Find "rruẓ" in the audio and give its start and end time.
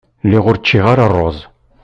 1.11-1.37